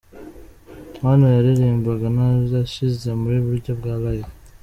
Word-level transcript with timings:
Hano 1.03 1.25
yaririmbaga 1.35 2.05
Narashize 2.15 3.07
mu 3.21 3.29
buryo 3.45 3.71
bwa 3.79 3.93
Live. 4.03 4.31